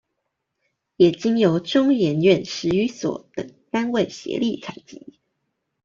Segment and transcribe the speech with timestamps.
[0.95, 5.19] 也經由中研院史語所等單位協力採集